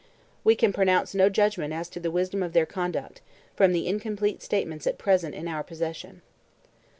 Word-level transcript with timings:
We 0.43 0.55
can 0.55 0.73
pronounce 0.73 1.13
no 1.13 1.29
judgment 1.29 1.73
as 1.73 1.87
to 1.89 1.99
the 1.99 2.09
wisdom 2.09 2.41
of 2.41 2.53
their 2.53 2.65
conduct, 2.65 3.21
from 3.55 3.71
the 3.71 3.85
incomplete 3.87 4.41
statements 4.41 4.87
at 4.87 4.97
present 4.97 5.35
in 5.35 5.47
our 5.47 5.61
possession. 5.61 6.23